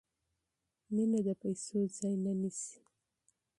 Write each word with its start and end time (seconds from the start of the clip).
مینه 0.93 1.19
د 1.27 1.29
پیسو 1.41 1.79
ځای 1.97 2.15
نه 2.23 2.31
نیسي. 2.39 2.79